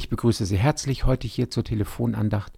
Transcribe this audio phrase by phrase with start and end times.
[0.00, 2.54] Ich begrüße Sie herzlich heute hier zur Telefonandacht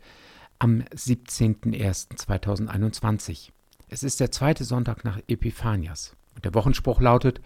[0.60, 3.50] am 17.01.2021.
[3.88, 6.14] Es ist der zweite Sonntag nach Epiphanias.
[6.44, 7.40] Der Wochenspruch lautet,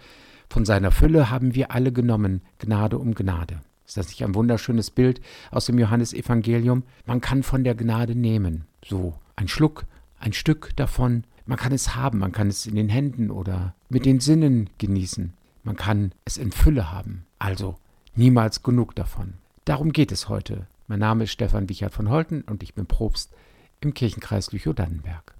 [0.51, 3.62] von seiner Fülle haben wir alle genommen, Gnade um Gnade.
[3.87, 6.83] Ist das nicht ein wunderschönes Bild aus dem Johannesevangelium?
[7.06, 8.67] Man kann von der Gnade nehmen.
[8.85, 9.87] So, ein Schluck,
[10.19, 11.24] ein Stück davon.
[11.47, 15.33] Man kann es haben, man kann es in den Händen oder mit den Sinnen genießen.
[15.65, 17.24] Man kann es in Fülle haben.
[17.38, 17.78] Also
[18.15, 19.38] niemals genug davon.
[19.66, 20.69] Darum geht es heute.
[20.87, 23.33] Mein Name ist Stefan Wichert von Holten und ich bin Propst
[23.80, 25.34] im Kirchenkreis Lüchow-Dannenberg.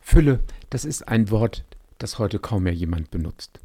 [0.00, 0.40] Fülle,
[0.70, 1.62] das ist ein Wort,
[1.98, 3.60] das heute kaum mehr jemand benutzt.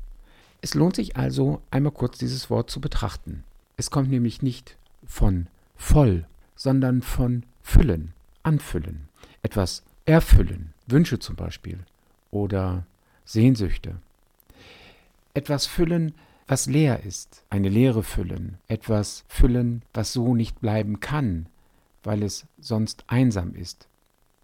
[0.61, 3.43] Es lohnt sich also, einmal kurz dieses Wort zu betrachten.
[3.77, 8.13] Es kommt nämlich nicht von voll, sondern von füllen,
[8.43, 9.09] anfüllen,
[9.41, 11.79] etwas erfüllen, Wünsche zum Beispiel
[12.29, 12.85] oder
[13.25, 13.95] Sehnsüchte.
[15.33, 16.13] Etwas füllen,
[16.49, 21.45] was leer ist, eine Leere füllen, etwas füllen, was so nicht bleiben kann,
[22.01, 23.87] weil es sonst einsam ist,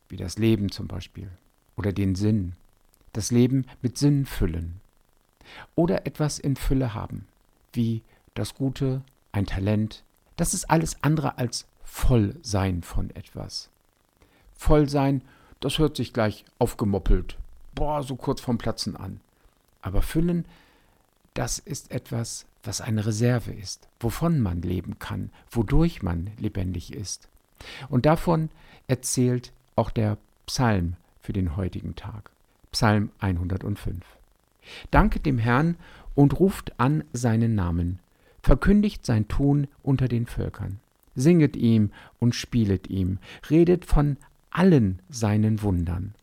[0.07, 1.31] wie das Leben zum Beispiel,
[1.75, 2.53] oder den Sinn,
[3.13, 4.81] das Leben mit Sinn füllen,
[5.73, 7.27] oder etwas in Fülle haben,
[7.73, 8.03] wie
[8.35, 10.03] das Gute, ein Talent,
[10.37, 13.69] das ist alles andere als Vollsein von etwas.
[14.55, 15.23] Vollsein,
[15.59, 17.35] das hört sich gleich aufgemoppelt,
[17.73, 19.21] boah, so kurz vom Platzen an.
[19.81, 20.45] Aber Füllen,
[21.35, 27.27] das ist etwas, was eine Reserve ist, wovon man leben kann, wodurch man lebendig ist.
[27.89, 28.49] Und davon
[28.87, 32.31] erzählt auch der Psalm für den heutigen Tag.
[32.71, 34.03] Psalm 105.
[34.91, 35.75] Danket dem Herrn
[36.15, 37.99] und ruft an seinen Namen,
[38.41, 40.79] verkündigt sein Tun unter den Völkern,
[41.15, 44.17] singet ihm und spielet ihm, redet von
[44.51, 46.15] allen seinen Wundern,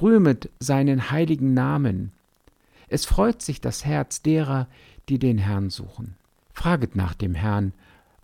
[0.00, 2.12] rühmet seinen heiligen Namen,
[2.88, 4.66] es freut sich das Herz derer,
[5.08, 6.14] die den Herrn suchen.
[6.52, 7.72] Fraget nach dem Herrn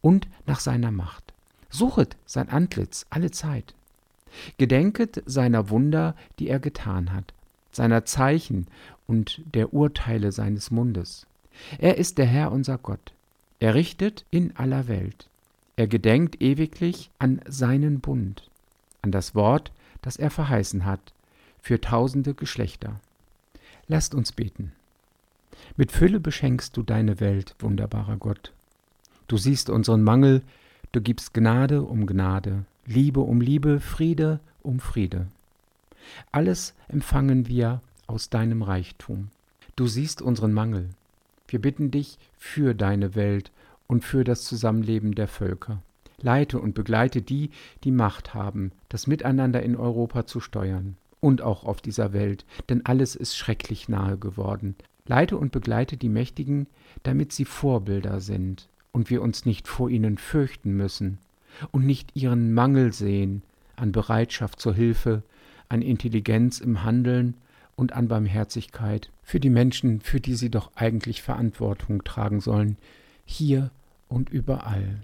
[0.00, 1.32] und nach seiner Macht.
[1.70, 3.74] Suchet sein Antlitz alle Zeit.
[4.58, 7.32] Gedenket seiner Wunder, die er getan hat,
[7.72, 8.66] seiner Zeichen
[9.06, 11.26] und der Urteile seines Mundes.
[11.78, 13.12] Er ist der Herr unser Gott.
[13.60, 15.28] Er richtet in aller Welt.
[15.76, 18.48] Er gedenkt ewiglich an seinen Bund,
[19.02, 19.72] an das Wort,
[20.02, 21.12] das er verheißen hat,
[21.60, 23.00] für tausende Geschlechter.
[23.86, 24.72] Lasst uns beten.
[25.76, 28.52] Mit Fülle beschenkst du deine Welt, wunderbarer Gott.
[29.28, 30.42] Du siehst unseren Mangel,
[30.92, 35.26] du gibst Gnade um Gnade, Liebe um Liebe, Friede um Friede.
[36.32, 39.28] Alles empfangen wir aus deinem Reichtum.
[39.76, 40.88] Du siehst unseren Mangel.
[41.48, 43.50] Wir bitten dich für deine Welt
[43.86, 45.82] und für das Zusammenleben der Völker.
[46.20, 47.50] Leite und begleite die,
[47.84, 52.84] die Macht haben, das Miteinander in Europa zu steuern und auch auf dieser Welt, denn
[52.84, 54.74] alles ist schrecklich nahe geworden.
[55.06, 56.66] Leite und begleite die Mächtigen,
[57.02, 61.16] damit sie Vorbilder sind und wir uns nicht vor ihnen fürchten müssen
[61.70, 63.42] und nicht ihren Mangel sehen
[63.74, 65.22] an Bereitschaft zur Hilfe,
[65.70, 67.38] an Intelligenz im Handeln
[67.74, 72.76] und an Barmherzigkeit für die Menschen, für die sie doch eigentlich Verantwortung tragen sollen,
[73.24, 73.70] hier
[74.08, 75.00] und überall.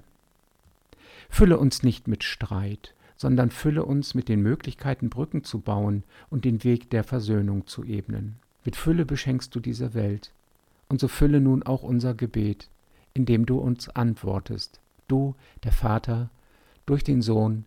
[1.31, 6.47] Fülle uns nicht mit Streit, sondern fülle uns mit den Möglichkeiten, Brücken zu bauen und
[6.47, 8.37] den Weg der Versöhnung zu ebnen.
[8.65, 10.33] Mit Fülle beschenkst du diese Welt.
[10.89, 12.71] Und so fülle nun auch unser Gebet,
[13.13, 16.31] indem du uns antwortest, du, der Vater,
[16.87, 17.67] durch den Sohn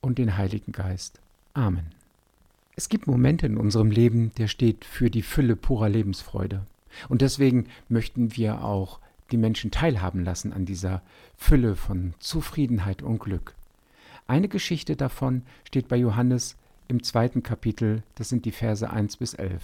[0.00, 1.20] und den Heiligen Geist.
[1.52, 1.88] Amen.
[2.74, 6.64] Es gibt Momente in unserem Leben, der steht für die Fülle purer Lebensfreude.
[7.10, 9.00] Und deswegen möchten wir auch
[9.32, 11.02] die Menschen teilhaben lassen an dieser
[11.36, 13.52] Fülle von Zufriedenheit und Glück.
[14.28, 16.54] Eine Geschichte davon steht bei Johannes
[16.86, 19.62] im zweiten Kapitel, das sind die Verse 1 bis 11,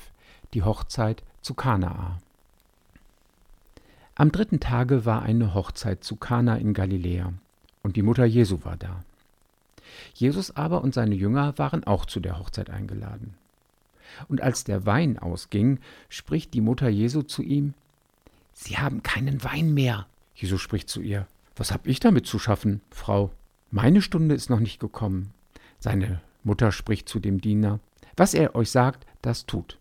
[0.54, 2.18] die Hochzeit zu Kanaa.
[4.14, 7.34] Am dritten Tage war eine Hochzeit zu Kana in Galiläa,
[7.82, 9.04] und die Mutter Jesu war da.
[10.14, 13.34] Jesus aber und seine Jünger waren auch zu der Hochzeit eingeladen.
[14.28, 17.74] Und als der Wein ausging, spricht die Mutter Jesu zu ihm:
[18.54, 20.06] Sie haben keinen Wein mehr.
[20.34, 23.30] Jesus spricht zu ihr: Was hab ich damit zu schaffen, Frau?
[23.76, 25.32] Meine Stunde ist noch nicht gekommen.
[25.80, 27.80] Seine Mutter spricht zu dem Diener,
[28.16, 29.78] was er euch sagt, das tut.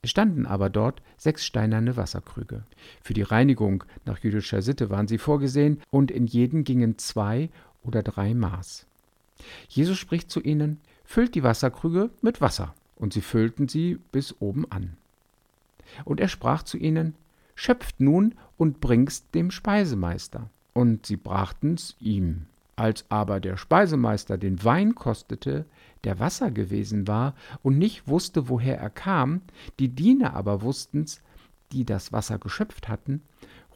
[0.00, 2.62] Es standen aber dort sechs steinerne Wasserkrüge.
[3.02, 7.50] Für die Reinigung nach jüdischer Sitte waren sie vorgesehen, und in jeden gingen zwei
[7.82, 8.86] oder drei Maß.
[9.68, 14.64] Jesus spricht zu ihnen, füllt die Wasserkrüge mit Wasser, und sie füllten sie bis oben
[14.72, 14.96] an.
[16.06, 17.14] Und er sprach zu ihnen,
[17.54, 20.48] schöpft nun und bringt's dem Speisemeister.
[20.72, 22.46] Und sie brachten's ihm.
[22.76, 25.64] Als aber der Speisemeister den Wein kostete,
[26.02, 29.42] der Wasser gewesen war, und nicht wusste, woher er kam,
[29.78, 31.22] die Diener aber wussten's,
[31.72, 33.22] die das Wasser geschöpft hatten,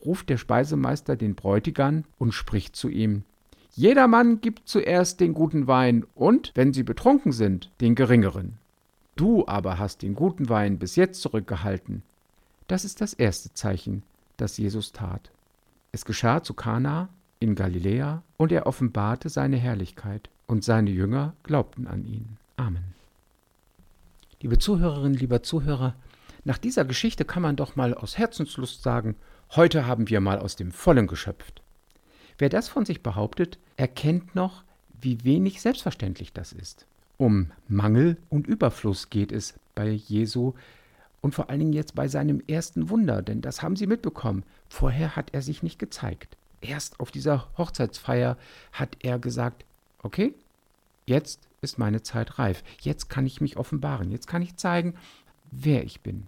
[0.05, 3.25] ruft der Speisemeister den Bräutigam und spricht zu ihm,
[3.79, 8.59] Jedermann gibt zuerst den guten Wein und, wenn sie betrunken sind, den geringeren.
[9.15, 12.03] Du aber hast den guten Wein bis jetzt zurückgehalten.
[12.67, 14.03] Das ist das erste Zeichen,
[14.37, 15.31] das Jesus tat.
[15.93, 17.09] Es geschah zu Kana
[17.41, 22.37] in Galiläa und er offenbarte seine Herrlichkeit und seine Jünger glaubten an ihn.
[22.57, 22.95] Amen.
[24.41, 25.95] Liebe Zuhörerinnen, lieber Zuhörer,
[26.45, 29.17] nach dieser Geschichte kann man doch mal aus Herzenslust sagen,
[29.57, 31.63] heute haben wir mal aus dem Vollen geschöpft.
[32.39, 34.63] Wer das von sich behauptet, erkennt noch,
[35.01, 36.87] wie wenig selbstverständlich das ist.
[37.17, 40.55] Um Mangel und Überfluss geht es bei Jesu
[41.21, 44.45] und vor allen Dingen jetzt bei seinem ersten Wunder, denn das haben Sie mitbekommen.
[44.69, 46.38] Vorher hat er sich nicht gezeigt.
[46.61, 48.37] Erst auf dieser Hochzeitsfeier
[48.73, 49.65] hat er gesagt,
[50.03, 50.35] okay,
[51.07, 52.63] jetzt ist meine Zeit reif.
[52.81, 54.11] Jetzt kann ich mich offenbaren.
[54.11, 54.95] Jetzt kann ich zeigen,
[55.51, 56.27] wer ich bin.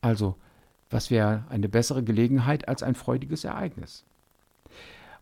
[0.00, 0.36] Also,
[0.90, 4.04] was wäre eine bessere Gelegenheit als ein freudiges Ereignis?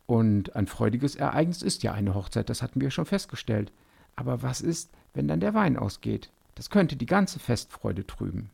[0.06, 3.72] Und ein freudiges Ereignis ist ja eine Hochzeit, das hatten wir schon festgestellt.
[4.16, 6.28] Aber was ist, wenn dann der Wein ausgeht?
[6.54, 8.50] Das könnte die ganze Festfreude trüben.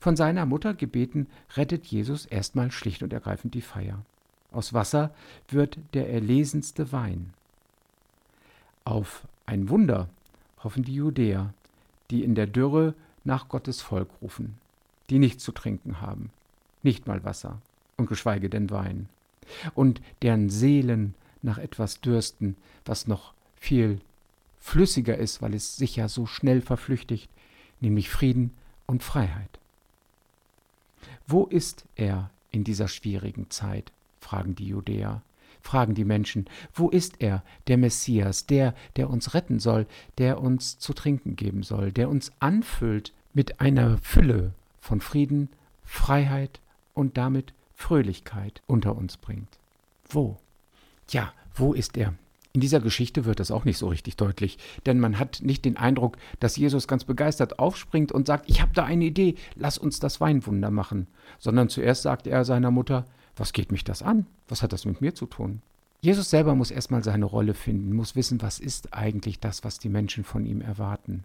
[0.00, 4.02] Von seiner Mutter gebeten, rettet Jesus erstmal schlicht und ergreifend die Feier.
[4.52, 5.10] Aus Wasser
[5.48, 7.32] wird der erlesenste Wein.
[8.84, 10.08] Auf ein Wunder
[10.62, 11.52] hoffen die Judäer,
[12.10, 14.56] die in der Dürre nach Gottes Volk rufen,
[15.10, 16.30] die nichts zu trinken haben,
[16.82, 17.60] nicht mal Wasser
[17.96, 19.08] und geschweige denn Wein
[19.74, 24.00] und deren Seelen nach etwas dürsten, was noch viel
[24.60, 27.30] flüssiger ist, weil es sich ja so schnell verflüchtigt,
[27.80, 28.52] nämlich Frieden
[28.86, 29.58] und Freiheit.
[31.26, 33.92] Wo ist er in dieser schwierigen Zeit?
[34.20, 35.22] Fragen die Judäer,
[35.60, 39.86] fragen die Menschen, wo ist er, der Messias, der, der uns retten soll,
[40.18, 45.48] der uns zu trinken geben soll, der uns anfüllt mit einer Fülle von Frieden,
[45.84, 46.60] Freiheit
[46.94, 49.58] und damit Fröhlichkeit unter uns bringt.
[50.08, 50.38] Wo?
[51.10, 52.14] Ja, wo ist er?
[52.52, 55.76] In dieser Geschichte wird das auch nicht so richtig deutlich, denn man hat nicht den
[55.76, 60.00] Eindruck, dass Jesus ganz begeistert aufspringt und sagt, ich habe da eine Idee, lass uns
[60.00, 61.06] das Weinwunder machen,
[61.38, 63.04] sondern zuerst sagt er seiner Mutter,
[63.40, 64.26] was geht mich das an?
[64.48, 65.62] Was hat das mit mir zu tun?
[66.00, 69.88] Jesus selber muss erstmal seine Rolle finden, muss wissen, was ist eigentlich das, was die
[69.88, 71.24] Menschen von ihm erwarten.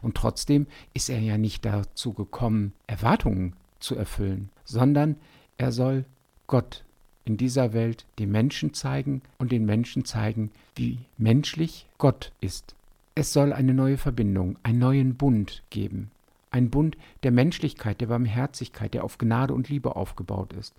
[0.00, 5.16] Und trotzdem ist er ja nicht dazu gekommen, Erwartungen zu erfüllen, sondern
[5.58, 6.04] er soll
[6.46, 6.84] Gott
[7.24, 12.74] in dieser Welt den Menschen zeigen und den Menschen zeigen, wie menschlich Gott ist.
[13.16, 16.10] Es soll eine neue Verbindung, einen neuen Bund geben.
[16.52, 20.72] Ein Bund der Menschlichkeit, der Barmherzigkeit, der auf Gnade und Liebe aufgebaut ist.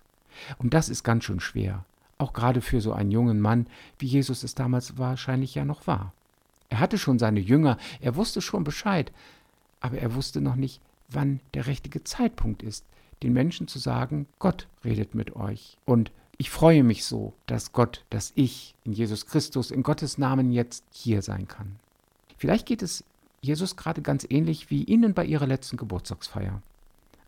[0.58, 1.84] Und das ist ganz schön schwer,
[2.18, 3.66] auch gerade für so einen jungen Mann,
[3.98, 6.12] wie Jesus es damals wahrscheinlich ja noch war.
[6.68, 9.12] Er hatte schon seine Jünger, er wusste schon Bescheid,
[9.80, 12.84] aber er wusste noch nicht, wann der richtige Zeitpunkt ist,
[13.22, 15.76] den Menschen zu sagen, Gott redet mit euch.
[15.84, 20.52] Und ich freue mich so, dass Gott, dass ich in Jesus Christus, in Gottes Namen
[20.52, 21.76] jetzt hier sein kann.
[22.36, 23.02] Vielleicht geht es
[23.40, 26.62] Jesus gerade ganz ähnlich wie Ihnen bei Ihrer letzten Geburtstagsfeier.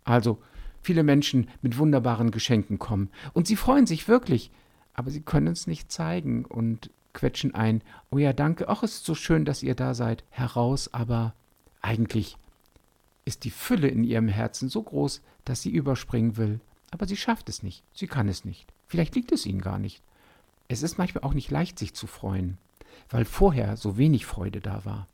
[0.05, 0.39] Also,
[0.83, 4.51] viele Menschen mit wunderbaren Geschenken kommen und sie freuen sich wirklich,
[4.95, 9.05] aber sie können es nicht zeigen und quetschen ein, oh ja, danke, ach, es ist
[9.05, 11.35] so schön, dass ihr da seid, heraus, aber
[11.81, 12.37] eigentlich
[13.25, 16.61] ist die Fülle in ihrem Herzen so groß, dass sie überspringen will.
[16.91, 18.67] Aber sie schafft es nicht, sie kann es nicht.
[18.87, 20.03] Vielleicht liegt es ihnen gar nicht.
[20.69, 22.59] Es ist manchmal auch nicht leicht, sich zu freuen,
[23.09, 25.07] weil vorher so wenig Freude da war,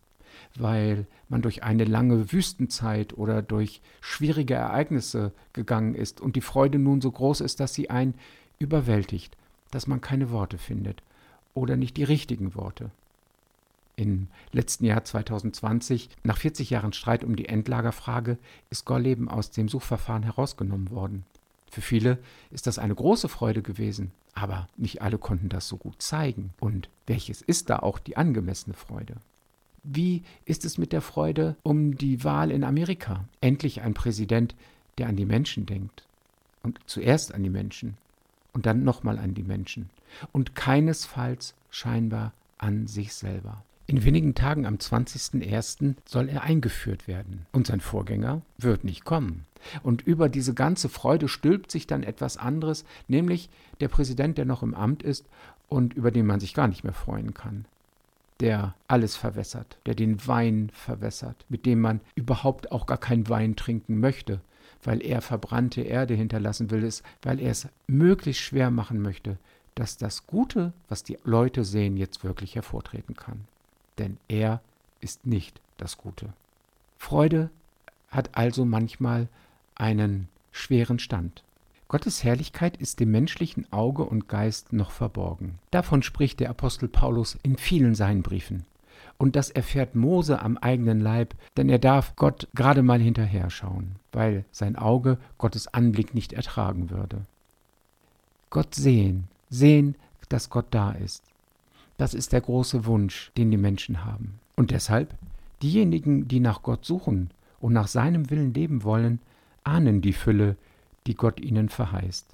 [0.56, 6.78] weil man durch eine lange Wüstenzeit oder durch schwierige Ereignisse gegangen ist und die Freude
[6.78, 8.14] nun so groß ist, dass sie einen
[8.58, 9.36] überwältigt,
[9.70, 11.02] dass man keine Worte findet
[11.54, 12.90] oder nicht die richtigen Worte
[13.96, 18.38] im letzten Jahr 2020, nach 40 Jahren Streit um die Endlagerfrage,
[18.70, 21.24] ist Gorleben aus dem Suchverfahren herausgenommen worden.
[21.70, 22.18] Für viele
[22.50, 26.52] ist das eine große Freude gewesen, aber nicht alle konnten das so gut zeigen.
[26.60, 29.16] Und welches ist da auch die angemessene Freude?
[29.88, 33.24] Wie ist es mit der Freude um die Wahl in Amerika?
[33.40, 34.54] Endlich ein Präsident,
[34.98, 36.04] der an die Menschen denkt.
[36.62, 37.96] Und zuerst an die Menschen
[38.52, 39.88] und dann nochmal an die Menschen.
[40.32, 43.62] Und keinesfalls scheinbar an sich selber.
[43.86, 45.94] In wenigen Tagen am 20.01.
[46.04, 47.46] soll er eingeführt werden.
[47.52, 49.46] Und sein Vorgänger wird nicht kommen.
[49.84, 54.64] Und über diese ganze Freude stülpt sich dann etwas anderes, nämlich der Präsident, der noch
[54.64, 55.24] im Amt ist
[55.68, 57.66] und über den man sich gar nicht mehr freuen kann.
[58.40, 63.56] Der alles verwässert, der den Wein verwässert, mit dem man überhaupt auch gar keinen Wein
[63.56, 64.40] trinken möchte,
[64.82, 69.38] weil er verbrannte Erde hinterlassen will, ist, weil er es möglichst schwer machen möchte,
[69.74, 73.46] dass das Gute, was die Leute sehen, jetzt wirklich hervortreten kann
[73.98, 74.60] denn er
[75.00, 76.32] ist nicht das Gute.
[76.98, 77.50] Freude
[78.08, 79.28] hat also manchmal
[79.74, 81.42] einen schweren Stand.
[81.88, 85.58] Gottes Herrlichkeit ist dem menschlichen Auge und Geist noch verborgen.
[85.70, 88.64] Davon spricht der Apostel Paulus in vielen seinen Briefen.
[89.18, 93.96] Und das erfährt Mose am eigenen Leib, denn er darf Gott gerade mal hinterher schauen,
[94.12, 97.24] weil sein Auge Gottes Anblick nicht ertragen würde.
[98.50, 99.94] Gott sehen, sehen,
[100.28, 101.22] dass Gott da ist.
[101.98, 104.38] Das ist der große Wunsch, den die Menschen haben.
[104.56, 105.14] Und deshalb,
[105.62, 109.20] diejenigen, die nach Gott suchen und nach seinem Willen leben wollen,
[109.64, 110.56] ahnen die Fülle,
[111.06, 112.26] die Gott ihnen verheißt.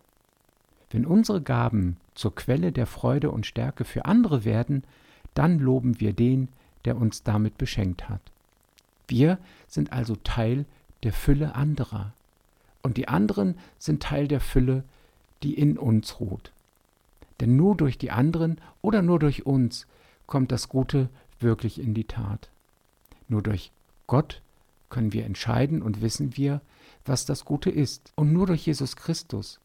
[0.91, 4.85] Wenn unsere Gaben zur Quelle der Freude und Stärke für andere werden,
[5.35, 6.49] dann loben wir den,
[6.85, 8.21] der uns damit beschenkt hat.
[9.09, 9.39] Wir
[9.69, 10.67] sind also Teil
[11.03, 12.13] der Fülle anderer,
[12.83, 14.83] und die anderen sind Teil der Fülle,
[15.43, 16.53] die in uns ruht.
[17.41, 19.87] Denn nur durch die anderen oder nur durch uns
[20.27, 21.09] kommt das Gute
[21.41, 22.51] wirklich in die Tat.
[23.29, 23.73] Nur durch
[24.07, 24.43] Gott
[24.91, 26.61] können wir entscheiden und wissen wir,
[27.05, 28.13] was das Gute ist.
[28.17, 29.59] Und nur durch Jesus Christus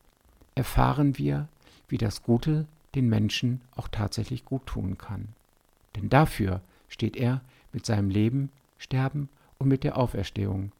[0.55, 1.47] erfahren wir,
[1.87, 2.65] wie das Gute
[2.95, 5.29] den Menschen auch tatsächlich gut tun kann.
[5.95, 7.41] Denn dafür steht er
[7.73, 9.29] mit seinem Leben, Sterben
[9.59, 10.71] und mit der Auferstehung,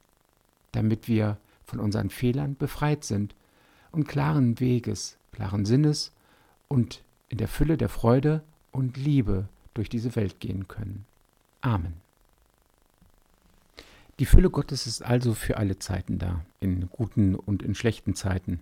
[0.71, 3.35] damit wir von unseren Fehlern befreit sind
[3.91, 6.11] und klaren Weges, klaren Sinnes
[6.67, 11.05] und in der Fülle der Freude und Liebe durch diese Welt gehen können.
[11.61, 12.06] Amen.
[14.19, 18.61] Die Fülle Gottes ist also für alle Zeiten da, in guten und in schlechten Zeiten.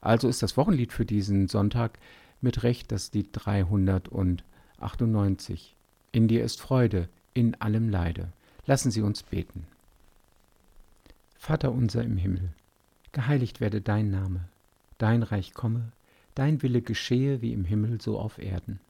[0.00, 2.00] Also ist das Wochenlied für diesen Sonntag
[2.40, 5.76] mit Recht das Lied 398.
[6.10, 8.32] In dir ist Freude, in allem Leide.
[8.66, 9.68] Lassen Sie uns beten.
[11.38, 12.48] Vater unser im Himmel,
[13.12, 14.40] geheiligt werde dein Name,
[14.98, 15.92] dein Reich komme,
[16.34, 18.80] dein Wille geschehe wie im Himmel so auf Erden.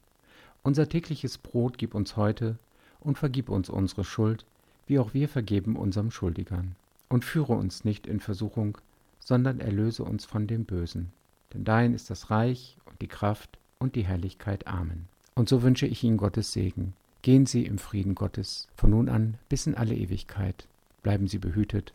[0.63, 2.57] Unser tägliches Brot gib uns heute
[2.99, 4.43] und vergib uns unsere Schuld,
[4.87, 6.75] wie auch wir vergeben unserem Schuldigern.
[7.09, 8.77] Und führe uns nicht in Versuchung,
[9.19, 11.11] sondern erlöse uns von dem Bösen.
[11.53, 14.67] Denn dein ist das Reich und die Kraft und die Herrlichkeit.
[14.67, 15.07] Amen.
[15.35, 16.93] Und so wünsche ich Ihnen Gottes Segen.
[17.21, 20.67] Gehen Sie im Frieden Gottes von nun an bis in alle Ewigkeit.
[21.03, 21.93] Bleiben Sie behütet.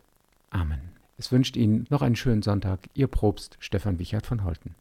[0.49, 0.79] Amen.
[1.17, 4.75] Es wünscht Ihnen noch einen schönen Sonntag, Ihr Propst Stefan Wichert von Holten.